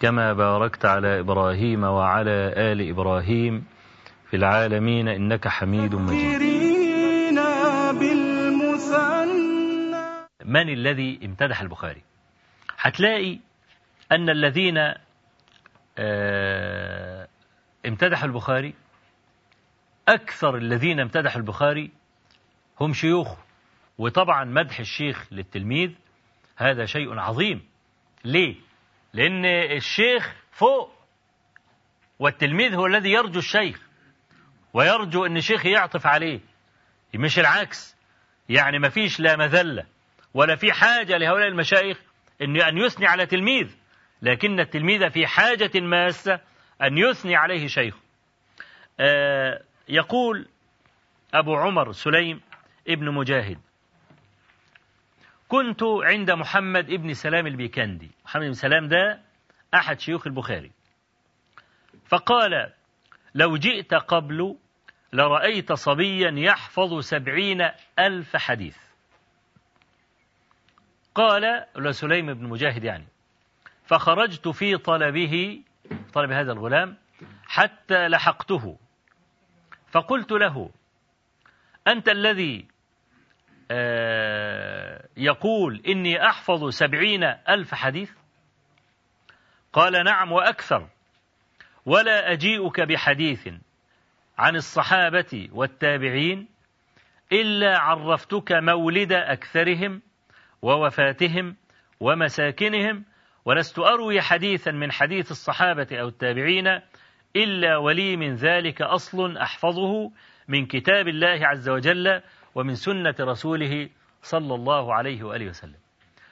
كما 0.00 0.32
باركت 0.32 0.84
على 0.84 1.20
إبراهيم 1.20 1.84
وعلى 1.84 2.52
آل 2.56 2.88
إبراهيم 2.88 3.66
في 4.30 4.36
العالمين 4.36 5.08
إنك 5.08 5.48
حميد 5.48 5.94
مجيد. 5.94 6.40
من 10.44 10.68
الذي 10.68 11.20
امتدح 11.24 11.60
البخاري؟ 11.60 12.02
هتلاقي 12.78 13.38
أن 14.12 14.30
الذين 14.30 14.78
امتدحوا 17.86 18.28
البخاري 18.28 18.74
أكثر 20.08 20.56
الذين 20.56 21.00
امتدحوا 21.00 21.40
البخاري 21.40 21.90
هم 22.80 22.92
شيوخه. 22.92 23.38
وطبعا 23.98 24.44
مدح 24.44 24.80
الشيخ 24.80 25.26
للتلميذ 25.30 25.90
هذا 26.56 26.86
شيء 26.86 27.18
عظيم. 27.18 27.62
ليه؟ 28.24 28.69
لأن 29.12 29.44
الشيخ 29.76 30.34
فوق 30.52 30.92
والتلميذ 32.18 32.74
هو 32.74 32.86
الذي 32.86 33.10
يرجو 33.10 33.38
الشيخ 33.38 33.80
ويرجو 34.74 35.26
أن 35.26 35.36
الشيخ 35.36 35.66
يعطف 35.66 36.06
عليه. 36.06 36.40
مش 37.14 37.38
العكس. 37.38 37.96
يعني 38.48 38.78
ما 38.78 38.88
فيش 38.88 39.20
لا 39.20 39.36
مذلة 39.36 39.86
ولا 40.34 40.56
في 40.56 40.72
حاجة 40.72 41.16
لهؤلاء 41.16 41.48
المشايخ 41.48 42.00
أن 42.42 42.60
أن 42.62 42.78
يثني 42.78 43.06
على 43.06 43.26
تلميذ. 43.26 43.76
لكن 44.22 44.60
التلميذ 44.60 45.10
في 45.10 45.26
حاجة 45.26 45.80
ماسة 45.80 46.40
أن 46.82 46.98
يثني 46.98 47.36
عليه 47.36 47.66
شيخ 47.66 47.94
آه 49.00 49.62
يقول 49.88 50.48
أبو 51.34 51.56
عمر 51.56 51.92
سليم 51.92 52.40
ابن 52.88 53.14
مجاهد. 53.14 53.58
كنت 55.50 55.82
عند 55.82 56.30
محمد 56.30 56.90
ابن 56.90 57.14
سلام 57.14 57.46
البيكندي. 57.46 58.10
محمد 58.24 58.42
بن 58.42 58.52
سلام 58.52 58.88
ده 58.88 59.20
أحد 59.74 60.00
شيوخ 60.00 60.26
البخاري. 60.26 60.72
فقال 62.06 62.72
لو 63.34 63.56
جئت 63.56 63.94
قبل 63.94 64.56
لرأيت 65.12 65.72
صبيا 65.72 66.30
يحفظ 66.30 66.98
سبعين 67.00 67.68
ألف 67.98 68.36
حديث. 68.36 68.76
قال 71.14 71.66
سليم 71.90 72.34
بن 72.34 72.48
مجاهد 72.48 72.84
يعني. 72.84 73.06
فخرجت 73.84 74.48
في 74.48 74.76
طلبه 74.76 75.62
طلب 76.12 76.30
هذا 76.30 76.52
الغلام 76.52 76.96
حتى 77.46 78.08
لحقته. 78.08 78.78
فقلت 79.90 80.32
له 80.32 80.70
أنت 81.88 82.08
الذي 82.08 82.69
يقول 85.16 85.82
إني 85.88 86.26
أحفظ 86.26 86.68
سبعين 86.68 87.24
ألف 87.24 87.74
حديث؟ 87.74 88.10
قال 89.72 90.04
نعم 90.04 90.32
وأكثر. 90.32 90.88
ولا 91.86 92.32
أجيئك 92.32 92.80
بحديث 92.80 93.48
عن 94.38 94.56
الصحابة 94.56 95.48
والتابعين 95.52 96.48
إلا 97.32 97.78
عرفتك 97.78 98.52
مولد 98.52 99.12
أكثرهم 99.12 100.02
ووفاتهم 100.62 101.56
ومساكنهم 102.00 103.04
ولست 103.44 103.78
أروي 103.78 104.20
حديثا 104.20 104.70
من 104.70 104.92
حديث 104.92 105.30
الصحابة 105.30 105.86
أو 105.92 106.08
التابعين 106.08 106.80
إلا 107.36 107.76
ولي 107.76 108.16
من 108.16 108.34
ذلك 108.34 108.82
أصل 108.82 109.36
أحفظه 109.36 110.12
من 110.48 110.66
كتاب 110.66 111.08
الله 111.08 111.46
عز 111.46 111.68
وجل 111.68 112.20
ومن 112.54 112.74
سنة 112.74 113.14
رسوله 113.20 113.88
صلى 114.22 114.54
الله 114.54 114.94
عليه 114.94 115.22
وآله 115.22 115.46
وسلم. 115.48 115.78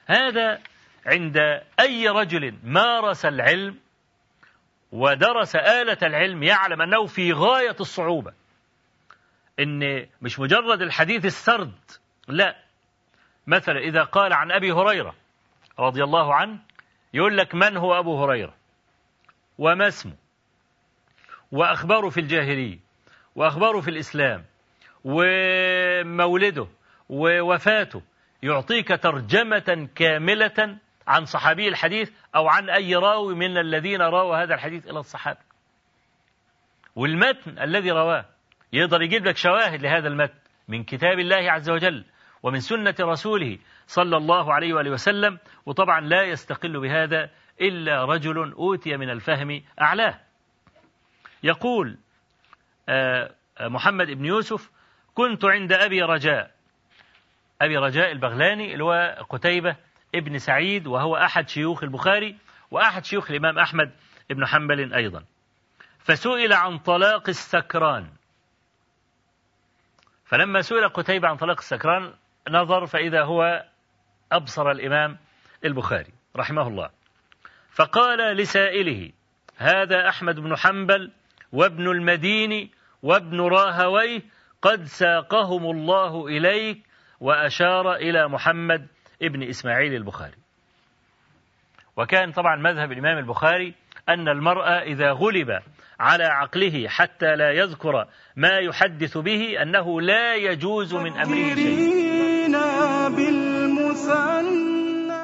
هذا 0.05 0.59
عند 1.05 1.37
أي 1.79 2.09
رجل 2.09 2.55
مارس 2.63 3.25
العلم 3.25 3.77
ودرس 4.91 5.55
آلة 5.55 5.97
العلم 6.03 6.43
يعلم 6.43 6.81
أنه 6.81 7.05
في 7.05 7.33
غاية 7.33 7.75
الصعوبة. 7.79 8.33
إن 9.59 10.07
مش 10.21 10.39
مجرد 10.39 10.81
الحديث 10.81 11.25
السرد 11.25 11.73
لا. 12.27 12.55
مثلا 13.47 13.79
إذا 13.79 14.03
قال 14.03 14.33
عن 14.33 14.51
أبي 14.51 14.71
هريرة 14.71 15.15
رضي 15.79 16.03
الله 16.03 16.35
عنه 16.35 16.59
يقول 17.13 17.37
لك 17.37 17.55
من 17.55 17.77
هو 17.77 17.99
أبو 17.99 18.23
هريرة؟ 18.23 18.55
وما 19.57 19.87
اسمه؟ 19.87 20.15
وأخباره 21.51 22.09
في 22.09 22.19
الجاهلية؟ 22.19 22.79
وأخباره 23.35 23.81
في 23.81 23.89
الإسلام؟ 23.89 24.45
ومولده 25.03 26.67
ووفاته. 27.09 28.01
يعطيك 28.43 28.87
ترجمة 28.87 29.89
كاملة 29.95 30.77
عن 31.07 31.25
صحابي 31.25 31.67
الحديث 31.67 32.11
أو 32.35 32.47
عن 32.47 32.69
أي 32.69 32.95
راوي 32.95 33.35
من 33.35 33.57
الذين 33.57 34.01
رووا 34.01 34.43
هذا 34.43 34.53
الحديث 34.53 34.87
إلى 34.87 34.99
الصحابة. 34.99 35.39
والمتن 36.95 37.59
الذي 37.59 37.91
رواه 37.91 38.25
يقدر 38.73 39.01
يجيب 39.01 39.25
لك 39.25 39.37
شواهد 39.37 39.81
لهذا 39.81 40.07
المتن 40.07 40.39
من 40.67 40.83
كتاب 40.83 41.19
الله 41.19 41.51
عز 41.51 41.69
وجل 41.69 42.05
ومن 42.43 42.59
سنة 42.59 42.95
رسوله 42.99 43.57
صلى 43.87 44.17
الله 44.17 44.53
عليه 44.53 44.73
وآله 44.73 44.91
وسلم 44.91 45.39
وطبعا 45.65 46.01
لا 46.01 46.23
يستقل 46.23 46.79
بهذا 46.79 47.29
إلا 47.61 48.05
رجل 48.05 48.51
أوتي 48.51 48.97
من 48.97 49.09
الفهم 49.09 49.61
أعلاه. 49.81 50.19
يقول 51.43 51.97
محمد 53.61 54.07
بن 54.07 54.25
يوسف 54.25 54.71
كنت 55.13 55.45
عند 55.45 55.73
أبي 55.73 56.01
رجاء. 56.01 56.51
أبي 57.61 57.77
رجاء 57.77 58.11
البغلاني 58.11 58.73
اللي 58.73 58.83
هو 58.83 59.25
قتيبة 59.29 59.75
ابن 60.15 60.37
سعيد 60.37 60.87
وهو 60.87 61.15
أحد 61.15 61.49
شيوخ 61.49 61.83
البخاري 61.83 62.37
وأحد 62.71 63.05
شيوخ 63.05 63.31
الإمام 63.31 63.59
أحمد 63.59 63.91
بن 64.29 64.45
حنبل 64.45 64.93
أيضا. 64.93 65.25
فسئل 65.99 66.53
عن 66.53 66.77
طلاق 66.77 67.29
السكران. 67.29 68.09
فلما 70.25 70.61
سئل 70.61 70.89
قتيبة 70.89 71.27
عن 71.27 71.37
طلاق 71.37 71.57
السكران 71.57 72.13
نظر 72.49 72.85
فإذا 72.85 73.23
هو 73.23 73.65
أبصر 74.31 74.71
الإمام 74.71 75.17
البخاري 75.65 76.13
رحمه 76.35 76.67
الله. 76.67 76.89
فقال 77.71 78.37
لسائله 78.37 79.11
هذا 79.57 80.09
أحمد 80.09 80.39
بن 80.39 80.55
حنبل 80.57 81.11
وابن 81.51 81.91
المديني 81.91 82.71
وابن 83.03 83.41
راهويه 83.41 84.21
قد 84.61 84.83
ساقهم 84.83 85.71
الله 85.71 86.27
إليك 86.27 86.83
وأشار 87.19 87.95
إلى 87.95 88.27
محمد 88.27 88.87
ابن 89.21 89.43
إسماعيل 89.43 89.95
البخاري. 89.95 90.37
وكان 91.97 92.31
طبعا 92.31 92.55
مذهب 92.55 92.91
الإمام 92.91 93.17
البخاري 93.17 93.73
أن 94.09 94.27
المرأة 94.27 94.81
إذا 94.81 95.11
غلب 95.11 95.59
على 95.99 96.23
عقله 96.23 96.87
حتى 96.87 97.35
لا 97.35 97.51
يذكر 97.51 98.05
ما 98.35 98.57
يحدث 98.57 99.17
به 99.17 99.61
أنه 99.61 100.01
لا 100.01 100.35
يجوز 100.35 100.95
من 100.95 101.17
أمره 101.17 101.55
شيء 101.55 102.09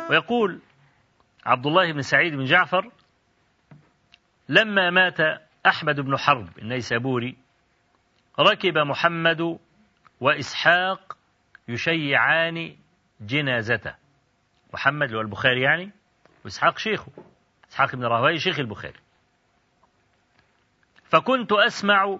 ويقول 0.10 0.60
عبد 1.46 1.66
الله 1.66 1.92
بن 1.92 2.02
سعيد 2.02 2.36
بن 2.36 2.44
جعفر 2.44 2.92
لما 4.50 4.90
مات 4.90 5.18
أحمد 5.66 6.00
بن 6.00 6.18
حرب 6.18 6.50
النيسابوري 6.60 7.38
ركب 8.40 8.78
محمد 8.78 9.60
وإسحاق 10.20 11.18
يشيعان 11.68 12.76
جنازته. 13.22 13.96
محمد 14.74 15.04
اللي 15.04 15.18
هو 15.18 15.22
البخاري 15.22 15.62
يعني 15.62 15.92
وإسحاق 16.46 16.78
شيخه. 16.78 17.12
إسحاق 17.70 17.96
بن 17.96 18.04
راهويه 18.04 18.38
شيخ 18.38 18.60
البخاري. 18.60 19.00
فكنت 21.04 21.52
أسمع 21.52 22.20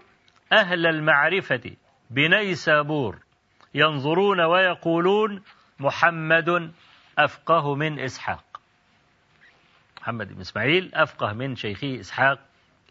أهل 0.54 0.86
المعرفة 0.86 1.76
بنيسابور 2.10 3.20
ينظرون 3.74 4.42
ويقولون 4.42 5.44
محمد 5.80 6.74
أفقه 7.20 7.76
من 7.76 8.00
إسحاق. 8.00 8.62
محمد 10.02 10.34
بن 10.34 10.42
إسماعيل 10.42 10.96
أفقه 10.96 11.34
من 11.34 11.56
شيخه 11.56 12.00
إسحاق 12.00 12.40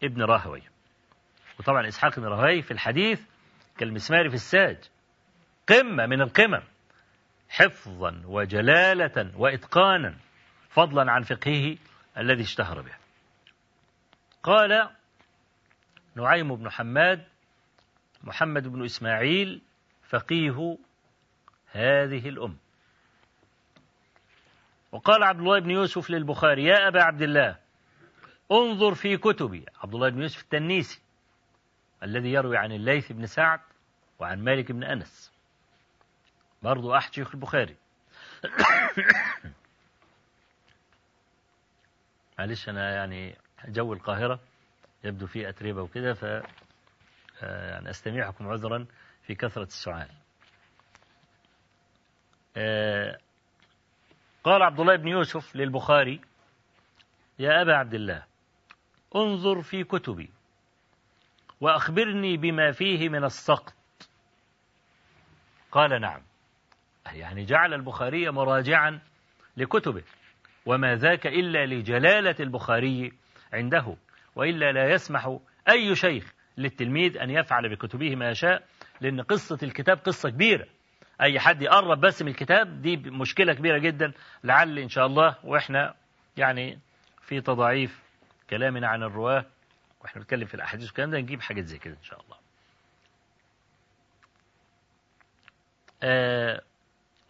ابن 0.03 0.21
راهوي. 0.21 0.74
وطبعا 1.59 1.87
إسحاق 1.87 2.19
بن 2.19 2.25
راهوي 2.25 2.61
في 2.61 2.71
الحديث 2.71 3.21
كالمسمار 3.77 4.29
في 4.29 4.35
الساج 4.35 4.77
قمة 5.67 6.05
من 6.05 6.21
القمم 6.21 6.63
حفظا 7.49 8.21
وجلالة 8.25 9.31
وإتقانا 9.37 10.15
فضلا 10.69 11.11
عن 11.11 11.21
فقهه 11.21 11.77
الذي 12.17 12.43
اشتهر 12.43 12.81
به. 12.81 12.93
قال 14.43 14.89
نعيم 16.15 16.55
بن 16.55 16.69
حماد 16.69 17.27
محمد 18.23 18.67
بن 18.67 18.83
إسماعيل 18.83 19.61
فقيه 20.03 20.77
هذه 21.71 22.29
الأم 22.29 22.57
وقال 24.91 25.23
عبد 25.23 25.39
الله 25.39 25.59
بن 25.59 25.71
يوسف 25.71 26.09
للبخاري 26.09 26.63
يا 26.63 26.87
أبا 26.87 27.03
عبد 27.03 27.21
الله 27.21 27.57
انظر 28.51 28.93
في 28.93 29.17
كتبي. 29.17 29.65
عبد 29.83 29.93
الله 29.93 30.09
بن 30.09 30.21
يوسف 30.21 30.41
التنيسي 30.41 31.01
الذي 32.05 32.31
يروي 32.31 32.57
عن 32.57 32.71
الليث 32.71 33.11
بن 33.11 33.25
سعد 33.25 33.59
وعن 34.19 34.43
مالك 34.43 34.71
بن 34.71 34.83
أنس. 34.83 35.31
برضو 36.63 36.95
أحد 36.95 37.13
شيخ 37.13 37.35
البخاري. 37.35 37.75
معلش 42.39 42.69
أنا 42.69 42.95
يعني 42.95 43.35
جو 43.67 43.93
القاهرة 43.93 44.39
يبدو 45.03 45.27
فيه 45.27 45.49
أتربة 45.49 45.81
وكده 45.81 46.13
ف 46.13 46.25
آه، 47.43 47.71
يعني 47.71 47.89
أستميعكم 47.89 48.47
عذرا 48.47 48.85
في 49.23 49.35
كثرة 49.35 49.63
السؤال 49.63 50.09
آه، 52.57 53.17
قال 54.43 54.61
عبد 54.61 54.79
الله 54.79 54.95
بن 54.95 55.07
يوسف 55.07 55.55
للبخاري 55.55 56.21
يا 57.39 57.61
أبا 57.61 57.75
عبد 57.75 57.93
الله 57.93 58.25
انظر 59.15 59.61
في 59.61 59.83
كتبي. 59.83 60.29
وأخبرني 61.61 62.37
بما 62.37 62.71
فيه 62.71 63.09
من 63.09 63.23
السقط. 63.23 63.73
قال 65.71 66.01
نعم. 66.01 66.21
يعني 67.13 67.45
جعل 67.45 67.73
البخاري 67.73 68.29
مراجعا 68.31 68.99
لكتبه. 69.57 70.03
وما 70.65 70.95
ذاك 70.95 71.27
إلا 71.27 71.65
لجلالة 71.65 72.35
البخاري 72.39 73.13
عنده 73.53 73.95
وإلا 74.35 74.71
لا 74.71 74.89
يسمح 74.91 75.37
أي 75.69 75.95
شيخ 75.95 76.33
للتلميذ 76.57 77.17
أن 77.17 77.29
يفعل 77.29 77.69
بكتبه 77.69 78.15
ما 78.15 78.29
يشاء 78.29 78.63
لأن 79.01 79.21
قصة 79.21 79.57
الكتاب 79.63 79.97
قصة 79.97 80.29
كبيرة. 80.29 80.65
أي 81.21 81.39
حد 81.39 81.61
يقرب 81.61 82.01
بس 82.01 82.21
من 82.21 82.27
الكتاب 82.27 82.81
دي 82.81 82.97
مشكلة 82.97 83.53
كبيرة 83.53 83.77
جدا. 83.77 84.11
لعل 84.43 84.79
إن 84.79 84.89
شاء 84.89 85.05
الله 85.05 85.35
وإحنا 85.43 85.93
يعني 86.37 86.79
في 87.21 87.41
تضعيف 87.41 88.03
كلامنا 88.49 88.87
عن 88.87 89.03
الرواة. 89.03 89.45
وإحنا 90.05 90.21
بنتكلم 90.21 90.45
في 90.45 90.53
الأحاديث 90.53 90.87
والكلام 90.87 91.11
ده 91.11 91.17
نجيب 91.17 91.41
حاجات 91.41 91.65
زي 91.65 91.77
كده 91.77 91.93
إن 91.93 92.03
شاء 92.03 92.21
الله. 92.21 92.37
آه 96.03 96.61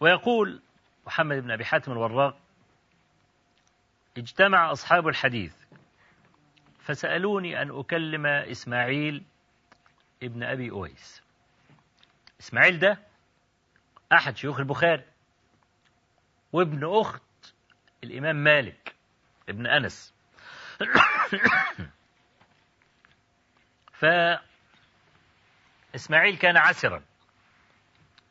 ويقول 0.00 0.62
محمد 1.06 1.36
بن 1.36 1.50
أبي 1.50 1.64
حاتم 1.64 1.92
الوراق 1.92 2.38
اجتمع 4.16 4.72
أصحاب 4.72 5.08
الحديث 5.08 5.54
فسألوني 6.80 7.62
أن 7.62 7.78
أكلم 7.78 8.26
إسماعيل 8.26 9.24
ابن 10.22 10.42
أبي 10.42 10.70
أويس. 10.70 11.22
إسماعيل 12.40 12.78
ده 12.78 12.98
أحد 14.12 14.36
شيوخ 14.36 14.58
البخاري 14.58 15.04
وابن 16.52 17.00
أخت 17.00 17.22
الإمام 18.04 18.36
مالك 18.36 18.94
ابن 19.48 19.66
أنس. 19.66 20.14
ف 23.98 24.04
إسماعيل 25.94 26.36
كان 26.36 26.56
عسرا. 26.56 27.02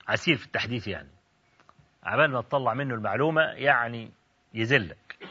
عسير 0.07 0.38
في 0.38 0.45
التحديث 0.45 0.88
يعني. 0.88 1.09
عبال 2.03 2.31
ما 2.31 2.41
تطلع 2.41 2.73
منه 2.73 2.95
المعلومة 2.95 3.41
يعني 3.41 4.12
يذلك 4.53 5.29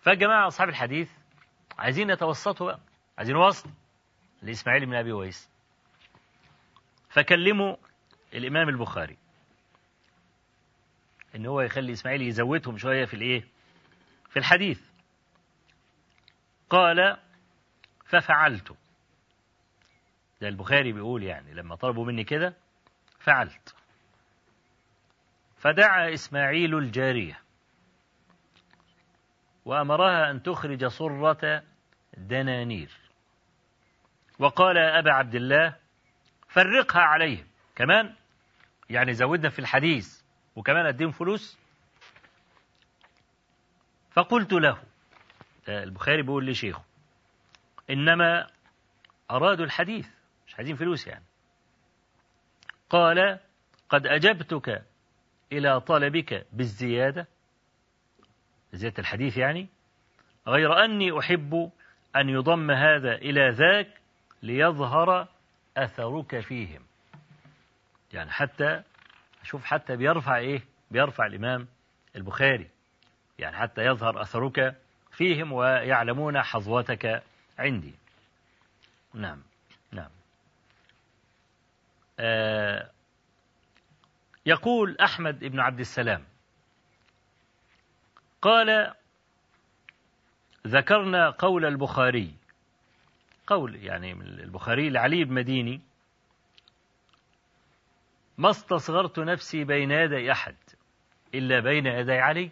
فالجماعة 0.00 0.46
أصحاب 0.46 0.68
الحديث 0.68 1.10
عايزين 1.78 2.10
يتوسطوا 2.10 2.72
عايزين 3.18 3.36
وسط 3.36 3.66
لإسماعيل 4.42 4.86
بن 4.86 4.94
أبي 4.94 5.12
ويس. 5.12 5.50
فكلموا 7.10 7.76
الإمام 8.34 8.68
البخاري. 8.68 9.18
إن 11.36 11.46
هو 11.46 11.60
يخلي 11.60 11.92
إسماعيل 11.92 12.22
يزودهم 12.22 12.78
شوية 12.78 13.04
في 13.04 13.14
الإيه؟ 13.14 13.44
في 14.30 14.38
الحديث. 14.38 14.80
قال 16.70 17.18
ففعلت. 18.12 18.76
ده 20.40 20.48
البخاري 20.48 20.92
بيقول 20.92 21.22
يعني 21.22 21.54
لما 21.54 21.76
طلبوا 21.76 22.06
مني 22.06 22.24
كده 22.24 22.54
فعلت. 23.18 23.74
فدعا 25.56 26.14
إسماعيل 26.14 26.74
الجارية 26.78 27.40
وأمرها 29.64 30.30
أن 30.30 30.42
تخرج 30.42 30.86
صرة 30.86 31.62
دنانير. 32.16 32.90
وقال 34.38 34.76
يا 34.76 34.98
أبا 34.98 35.12
عبد 35.12 35.34
الله 35.34 35.76
فرقها 36.48 37.02
عليهم. 37.02 37.46
كمان 37.76 38.14
يعني 38.90 39.12
زودنا 39.12 39.48
في 39.48 39.58
الحديث 39.58 40.22
وكمان 40.56 40.86
أديهم 40.86 41.10
فلوس. 41.10 41.58
فقلت 44.10 44.52
له 44.52 44.82
البخاري 45.68 46.22
بيقول 46.22 46.46
لشيخه 46.46 46.91
إنما 47.90 48.46
أرادوا 49.30 49.64
الحديث 49.64 50.08
مش 50.46 50.54
عايزين 50.56 50.76
فلوس 50.76 51.06
يعني. 51.06 51.24
قال 52.90 53.38
قد 53.88 54.06
أجبتك 54.06 54.82
إلى 55.52 55.80
طلبك 55.80 56.46
بالزيادة. 56.52 57.26
زيادة 58.72 58.98
الحديث 58.98 59.36
يعني 59.36 59.68
غير 60.46 60.84
أني 60.84 61.18
أحب 61.18 61.70
أن 62.16 62.28
يضم 62.28 62.70
هذا 62.70 63.14
إلى 63.14 63.50
ذاك 63.50 64.00
ليظهر 64.42 65.28
أثرك 65.76 66.40
فيهم. 66.40 66.82
يعني 68.12 68.30
حتى 68.30 68.82
شوف 69.42 69.64
حتى 69.64 69.96
بيرفع 69.96 70.36
إيه؟ 70.36 70.62
بيرفع 70.90 71.26
الإمام 71.26 71.68
البخاري. 72.16 72.68
يعني 73.38 73.56
حتى 73.56 73.82
يظهر 73.82 74.22
أثرك 74.22 74.76
فيهم 75.10 75.52
ويعلمون 75.52 76.42
حظوتك 76.42 77.22
عندي. 77.58 77.94
نعم 79.14 79.42
نعم. 79.92 80.10
آه 82.18 82.90
يقول 84.46 84.96
أحمد 84.98 85.44
بن 85.44 85.60
عبد 85.60 85.80
السلام 85.80 86.24
قال 88.42 88.94
ذكرنا 90.66 91.30
قول 91.30 91.64
البخاري 91.64 92.34
قول 93.46 93.76
يعني 93.76 94.12
البخاري 94.12 94.90
لعلي 94.90 95.24
بن 95.24 95.34
مديني 95.34 95.80
ما 98.38 98.50
استصغرت 98.50 99.18
نفسي 99.18 99.64
بين 99.64 99.90
يدي 99.90 100.32
أحد 100.32 100.56
إلا 101.34 101.60
بين 101.60 101.86
يدي 101.86 102.12
علي. 102.12 102.50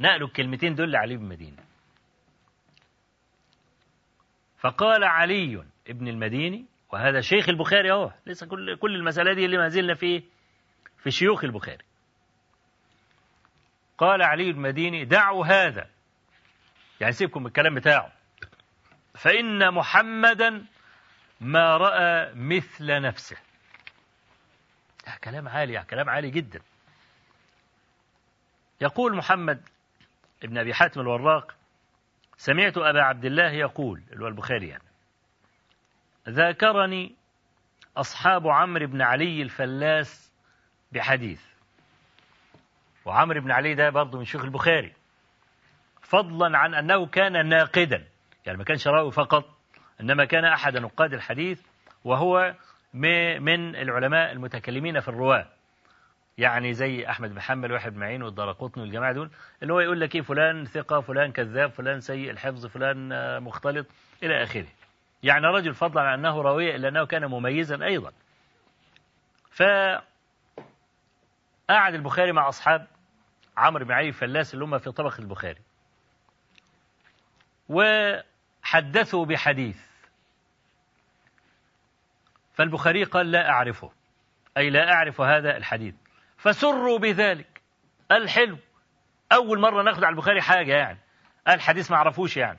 نقلوا 0.00 0.28
الكلمتين 0.28 0.74
دول 0.74 0.92
لعلي 0.92 1.16
بن 1.16 1.24
مديني. 1.24 1.65
فقال 4.58 5.04
علي 5.04 5.64
ابن 5.88 6.08
المديني 6.08 6.66
وهذا 6.92 7.20
شيخ 7.20 7.48
البخاري 7.48 7.92
أهو 7.92 8.12
لسه 8.26 8.46
كل 8.46 8.76
كل 8.76 8.94
المسألة 8.94 9.32
دي 9.34 9.44
اللي 9.44 9.58
ما 9.58 9.68
زلنا 9.68 9.94
فيه 9.94 10.22
في 10.98 11.10
شيوخ 11.10 11.44
البخاري. 11.44 11.84
قال 13.98 14.22
علي 14.22 14.50
المديني 14.50 15.04
دعوا 15.04 15.46
هذا. 15.46 15.90
يعني 17.00 17.12
سيبكم 17.12 17.40
من 17.40 17.46
الكلام 17.46 17.74
بتاعه. 17.74 18.12
فإن 19.14 19.74
محمدا 19.74 20.64
ما 21.40 21.76
رأى 21.76 22.34
مثل 22.34 23.00
نفسه. 23.00 23.36
ده 25.06 25.12
كلام 25.24 25.48
عالي 25.48 25.84
كلام 25.90 26.10
عالي 26.10 26.30
جدا. 26.30 26.60
يقول 28.80 29.16
محمد 29.16 29.68
ابن 30.42 30.58
أبي 30.58 30.74
حاتم 30.74 31.00
الوراق 31.00 31.56
سمعت 32.36 32.78
أبا 32.78 33.02
عبد 33.02 33.24
الله 33.24 33.50
يقول 33.50 34.02
اللي 34.12 34.24
هو 34.24 34.28
البخاري 34.28 34.68
يعني 34.68 34.82
ذاكرني 36.28 37.14
أصحاب 37.96 38.48
عمرو 38.48 38.86
بن 38.86 39.02
علي 39.02 39.42
الفلاس 39.42 40.32
بحديث. 40.92 41.42
وعمرو 43.04 43.40
بن 43.40 43.50
علي 43.50 43.74
ده 43.74 43.90
برضه 43.90 44.18
من 44.18 44.24
شيوخ 44.24 44.44
البخاري 44.44 44.92
فضلا 46.02 46.58
عن 46.58 46.74
أنه 46.74 47.06
كان 47.06 47.48
ناقدا 47.48 48.04
يعني 48.46 48.58
ما 48.58 48.64
كانش 48.64 48.88
رأوي 48.88 49.12
فقط 49.12 49.44
إنما 50.00 50.24
كان 50.24 50.44
أحد 50.44 50.76
نقاد 50.76 51.14
الحديث 51.14 51.60
وهو 52.04 52.54
من 52.94 53.76
العلماء 53.76 54.32
المتكلمين 54.32 55.00
في 55.00 55.08
الرواة. 55.08 55.46
يعني 56.38 56.72
زي 56.72 57.10
أحمد 57.10 57.38
حنبل 57.38 57.72
واحد 57.72 57.96
معين 57.96 58.22
والدرقطني 58.22 58.82
والجماعة 58.82 59.12
دول 59.12 59.30
اللي 59.62 59.72
هو 59.72 59.80
يقول 59.80 60.00
لك 60.00 60.14
إيه 60.14 60.22
فلان 60.22 60.64
ثقة 60.64 61.00
فلان 61.00 61.32
كذاب 61.32 61.70
فلان 61.70 62.00
سيء 62.00 62.30
الحفظ 62.30 62.66
فلان 62.66 63.08
مختلط 63.42 63.86
إلى 64.22 64.42
آخره. 64.42 64.66
يعني 65.22 65.46
رجل 65.46 65.74
فضلا 65.74 66.02
عن 66.02 66.18
أنه 66.18 66.42
راوية 66.42 66.76
إلا 66.76 66.88
أنه 66.88 67.06
كان 67.06 67.26
مميزا 67.26 67.84
أيضا. 67.84 68.12
فقعد 69.50 70.04
البخاري 71.94 72.32
مع 72.32 72.48
أصحاب 72.48 72.86
عمرو 73.56 73.84
بن 73.84 73.92
علي 73.92 74.08
الفلاس 74.08 74.54
اللي 74.54 74.64
هم 74.64 74.78
في 74.78 74.92
طبق 74.92 75.20
البخاري. 75.20 75.60
وحدثوا 77.68 79.24
بحديث. 79.24 79.86
فالبخاري 82.54 83.04
قال 83.04 83.30
لا 83.30 83.50
أعرفه. 83.50 83.90
أي 84.56 84.70
لا 84.70 84.92
أعرف 84.92 85.20
هذا 85.20 85.56
الحديث. 85.56 85.94
فسروا 86.36 86.98
بذلك. 86.98 87.62
الحلو. 88.12 88.58
أول 89.32 89.60
مرة 89.60 89.82
ناخد 89.82 90.04
على 90.04 90.12
البخاري 90.12 90.42
حاجة 90.42 90.72
يعني. 90.72 90.98
الحديث 91.48 91.90
ما 91.90 91.96
عرفوش 91.96 92.36
يعني. 92.36 92.58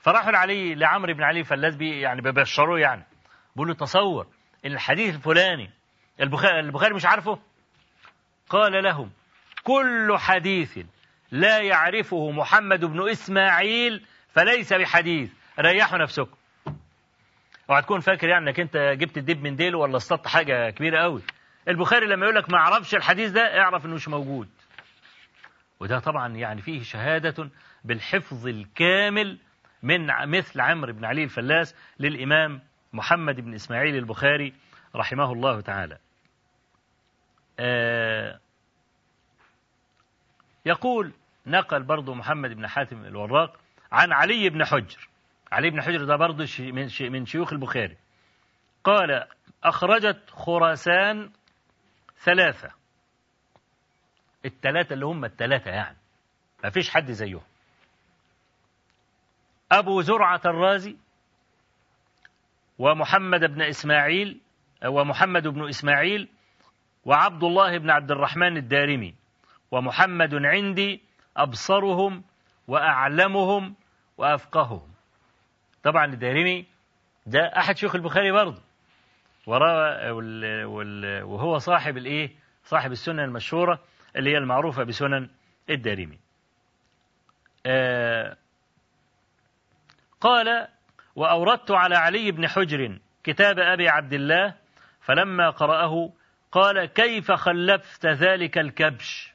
فراحوا 0.00 0.36
علي 0.36 0.74
لعمرو 0.74 1.14
بن 1.14 1.22
علي 1.22 1.44
فلاس 1.44 1.76
بي 1.76 2.00
يعني 2.00 2.20
ببشروه 2.20 2.80
يعني. 2.80 3.04
بيقول 3.56 3.68
له 3.68 3.74
تصور 3.74 4.26
إن 4.66 4.72
الحديث 4.72 5.14
الفلاني 5.14 5.70
البخاري, 6.20 6.60
البخاري 6.60 6.94
مش 6.94 7.06
عارفه؟ 7.06 7.38
قال 8.48 8.84
لهم 8.84 9.10
كل 9.64 10.16
حديث 10.18 10.78
لا 11.30 11.58
يعرفه 11.58 12.30
محمد 12.30 12.84
بن 12.84 13.10
إسماعيل 13.10 14.06
فليس 14.34 14.72
بحديث. 14.72 15.30
ريحوا 15.58 15.98
نفسكم. 15.98 16.36
اوعى 17.70 17.82
تكون 17.82 18.00
فاكر 18.00 18.28
يعني 18.28 18.44
إنك 18.48 18.60
أنت 18.60 18.76
جبت 18.76 19.16
الدب 19.16 19.42
من 19.42 19.56
ديله 19.56 19.78
ولا 19.78 19.96
اصطدت 19.96 20.26
حاجة 20.26 20.70
كبيرة 20.70 21.02
قوي 21.02 21.22
البخاري 21.68 22.06
لما 22.06 22.24
يقول 22.24 22.36
لك 22.36 22.50
ما 22.50 22.58
أعرفش 22.58 22.94
الحديث 22.94 23.30
ده 23.30 23.60
اعرف 23.60 23.86
إنه 23.86 23.94
مش 23.94 24.08
موجود. 24.08 24.48
وده 25.80 25.98
طبعا 25.98 26.28
يعني 26.28 26.62
فيه 26.62 26.82
شهادة 26.82 27.50
بالحفظ 27.84 28.46
الكامل 28.46 29.38
من 29.82 30.06
مثل 30.26 30.60
عمرو 30.60 30.92
بن 30.92 31.04
علي 31.04 31.24
الفلاس 31.24 31.76
للإمام 32.00 32.60
محمد 32.92 33.40
بن 33.40 33.54
إسماعيل 33.54 33.96
البخاري 33.96 34.54
رحمه 34.96 35.32
الله 35.32 35.60
تعالى. 35.60 35.98
آه 37.58 38.40
يقول 40.66 41.12
نقل 41.46 41.82
برضه 41.82 42.14
محمد 42.14 42.50
بن 42.50 42.66
حاتم 42.66 43.04
الوراق 43.04 43.60
عن 43.92 44.12
علي 44.12 44.50
بن 44.50 44.64
حجر. 44.64 45.08
علي 45.52 45.70
بن 45.70 45.82
حجر 45.82 46.04
ده 46.04 46.16
برضه 46.16 46.46
من 47.00 47.26
شيوخ 47.26 47.52
البخاري. 47.52 47.96
قال 48.84 49.26
أخرجت 49.64 50.30
خراسان 50.30 51.30
ثلاثة. 52.24 52.70
الثلاثة 54.44 54.94
اللي 54.94 55.06
هم 55.06 55.24
الثلاثة 55.24 55.70
يعني. 55.70 55.96
ما 56.64 56.70
فيش 56.70 56.90
حد 56.90 57.10
زيهم. 57.10 57.42
أبو 59.72 60.00
زرعة 60.00 60.40
الرازي 60.44 60.96
ومحمد 62.78 63.40
بن 63.40 63.62
إسماعيل 63.62 64.40
ومحمد 64.86 65.48
بن 65.48 65.68
إسماعيل 65.68 66.28
وعبد 67.04 67.44
الله 67.44 67.78
بن 67.78 67.90
عبد 67.90 68.10
الرحمن 68.10 68.56
الدارمي. 68.56 69.14
ومحمد 69.70 70.34
عندي 70.34 71.02
أبصرهم 71.36 72.24
وأعلمهم 72.68 73.74
وأفقههم. 74.18 74.92
طبعا 75.82 76.04
الدارمي 76.04 76.66
ده 77.26 77.40
أحد 77.56 77.76
شيوخ 77.76 77.94
البخاري 77.94 78.32
برضه. 78.32 78.62
وهو 81.22 81.58
صاحب 81.58 81.96
الإيه؟ 81.96 82.30
صاحب 82.64 82.92
السنة 82.92 83.24
المشهورة 83.24 83.80
اللي 84.16 84.30
هي 84.30 84.38
المعروفة 84.38 84.84
بسنن 84.84 85.28
الدارمي. 85.70 86.18
آه 87.66 88.36
قال 90.20 90.68
وأوردت 91.16 91.70
على 91.70 91.96
علي 91.96 92.30
بن 92.30 92.48
حجر 92.48 92.98
كتاب 93.24 93.58
أبي 93.58 93.88
عبد 93.88 94.12
الله 94.12 94.54
فلما 95.00 95.50
قرأه 95.50 96.12
قال 96.52 96.84
كيف 96.84 97.32
خلفت 97.32 98.06
ذلك 98.06 98.58
الكبش؟ 98.58 99.32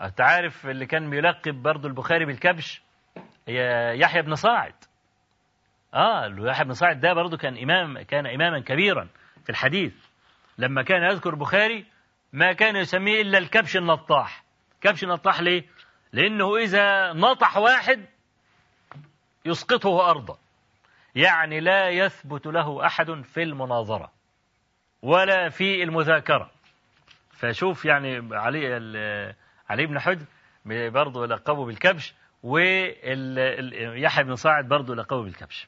أنت 0.00 0.20
عارف 0.20 0.66
اللي 0.66 0.86
كان 0.86 1.10
بيلقب 1.10 1.54
برضه 1.54 1.88
البخاري 1.88 2.24
بالكبش؟ 2.24 2.82
يحيى 3.94 4.22
بن 4.22 4.34
صاعد. 4.34 4.74
آه 5.94 6.34
يحيى 6.38 6.64
بن 6.64 6.74
صاعد 6.74 7.00
ده 7.00 7.12
برضه 7.12 7.36
كان 7.36 7.58
إمام 7.58 8.02
كان 8.02 8.26
إماما 8.26 8.60
كبيرا 8.60 9.08
في 9.44 9.50
الحديث. 9.50 9.94
لما 10.58 10.82
كان 10.82 11.02
يذكر 11.02 11.30
البخاري 11.30 11.86
ما 12.32 12.52
كان 12.52 12.76
يسميه 12.76 13.22
إلا 13.22 13.38
الكبش 13.38 13.76
النطاح. 13.76 14.44
كبش 14.80 15.04
النطاح 15.04 15.40
ليه؟ 15.40 15.64
لأنه 16.12 16.56
إذا 16.56 17.12
نطح 17.12 17.56
واحد 17.56 18.06
يسقطه 19.44 20.10
أرضا. 20.10 20.38
يعني 21.14 21.60
لا 21.60 21.88
يثبت 21.88 22.46
له 22.46 22.86
أحد 22.86 23.10
في 23.22 23.42
المناظرة 23.42 24.12
ولا 25.02 25.48
في 25.48 25.82
المذاكرة. 25.82 26.50
فشوف 27.30 27.84
يعني 27.84 28.36
علي 28.36 28.74
علي 29.68 29.86
بن 29.86 29.98
حجر 29.98 30.24
برضه 30.66 31.26
لقبه 31.26 31.64
بالكبش 31.64 32.14
ويحيى 32.42 34.24
بن 34.24 34.34
صاعد 34.34 34.68
برضه 34.68 34.94
لقبه 34.94 35.22
بالكبش. 35.22 35.66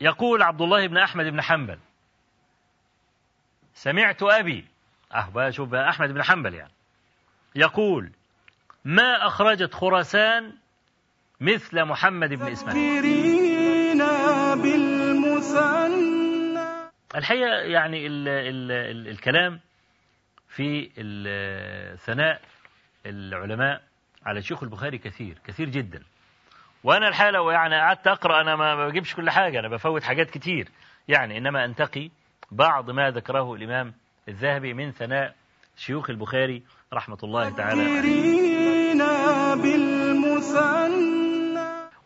يقول 0.00 0.42
عبد 0.42 0.62
الله 0.62 0.86
بن 0.86 0.96
أحمد 0.96 1.24
بن 1.26 1.42
حنبل 1.42 1.78
سمعت 3.74 4.22
أبي 4.22 4.64
أه 5.14 5.50
شوف 5.50 5.74
أحمد 5.74 6.08
بن 6.08 6.22
حنبل 6.22 6.54
يعني 6.54 6.72
يقول 7.54 8.12
ما 8.84 9.26
أخرجت 9.26 9.74
خراسان 9.74 10.52
مثل 11.40 11.84
محمد 11.84 12.28
بن 12.28 12.46
إسماعيل. 12.46 13.02
الحقيقة 17.14 17.48
يعني 17.48 18.06
ال 18.06 18.28
ال 18.28 18.72
ال 18.72 19.08
الكلام 19.08 19.60
في 20.48 20.88
ثناء 22.06 22.40
العلماء 23.06 23.82
على 24.26 24.42
شيخ 24.42 24.62
البخاري 24.62 24.98
كثير 24.98 25.38
كثير 25.44 25.68
جدا. 25.68 26.02
وأنا 26.84 27.30
لو 27.30 27.50
يعني 27.50 27.74
قعدت 27.74 28.06
أقرأ 28.06 28.40
أنا 28.40 28.56
ما 28.56 28.88
بجيبش 28.88 29.14
كل 29.14 29.30
حاجة 29.30 29.60
أنا 29.60 29.68
بفوت 29.68 30.02
حاجات 30.02 30.30
كتير. 30.30 30.68
يعني 31.08 31.38
إنما 31.38 31.64
أنتقي 31.64 32.10
بعض 32.50 32.90
ما 32.90 33.10
ذكره 33.10 33.54
الإمام 33.54 33.94
الذهبي 34.28 34.74
من 34.74 34.92
ثناء 34.92 35.34
شيوخ 35.76 36.10
البخاري 36.10 36.62
رحمة 36.92 37.18
الله 37.22 37.50
تعالى 37.50 37.82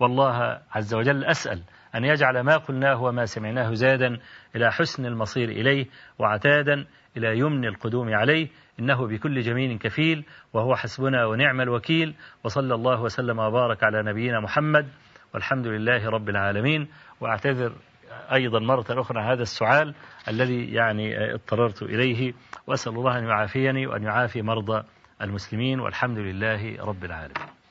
والله 0.00 0.60
عز 0.72 0.94
وجل 0.94 1.24
أسأل 1.24 1.62
أن 1.94 2.04
يجعل 2.04 2.40
ما 2.40 2.56
قلناه 2.56 3.02
وما 3.02 3.24
سمعناه 3.24 3.74
زادا 3.74 4.18
إلى 4.56 4.72
حسن 4.72 5.06
المصير 5.06 5.48
إليه 5.48 5.86
وعتادا 6.18 6.86
إلى 7.16 7.38
يمن 7.38 7.64
القدوم 7.64 8.14
عليه 8.14 8.48
إنه 8.80 9.06
بكل 9.06 9.40
جميل 9.40 9.78
كفيل 9.78 10.24
وهو 10.52 10.76
حسبنا 10.76 11.26
ونعم 11.26 11.60
الوكيل 11.60 12.14
وصلى 12.44 12.74
الله 12.74 13.02
وسلم 13.02 13.38
وبارك 13.38 13.84
على 13.84 14.02
نبينا 14.02 14.40
محمد 14.40 14.88
والحمد 15.34 15.66
لله 15.66 16.10
رب 16.10 16.28
العالمين 16.28 16.88
وأعتذر 17.20 17.72
أيضا 18.32 18.60
مرة 18.60 18.86
أخرى 18.90 19.22
هذا 19.22 19.42
السؤال 19.42 19.94
الذي 20.28 20.72
يعني 20.72 21.34
اضطررت 21.34 21.82
إليه 21.82 22.32
وأسأل 22.66 22.92
الله 22.92 23.18
أن 23.18 23.24
يعافيني 23.24 23.86
وأن 23.86 24.02
يعافي 24.02 24.42
مرضى 24.42 24.82
المسلمين 25.22 25.80
والحمد 25.80 26.18
لله 26.18 26.84
رب 26.84 27.04
العالمين 27.04 27.61